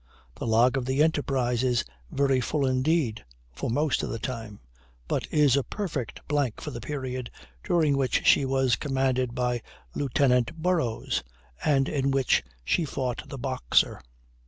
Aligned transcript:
The 0.33 0.47
log 0.47 0.77
of 0.77 0.85
the 0.85 1.03
Enterprise 1.03 1.61
is 1.63 1.85
very 2.09 2.41
full 2.41 2.65
indeed, 2.65 3.23
for 3.53 3.69
most 3.69 4.01
of 4.01 4.09
the 4.09 4.17
time, 4.17 4.59
but 5.07 5.27
is 5.31 5.55
a 5.55 5.61
perfect 5.61 6.27
blank 6.27 6.59
for 6.59 6.71
the 6.71 6.81
period 6.81 7.29
during 7.63 7.95
which 7.95 8.25
she 8.25 8.43
was 8.43 8.75
commanded 8.75 9.35
by 9.35 9.61
Lieutenant 9.93 10.55
Burrows, 10.59 11.21
and 11.63 11.87
in 11.87 12.09
which 12.09 12.43
she 12.65 12.83
fought 12.83 13.29
the 13.29 13.37
Boxer. 13.37 14.01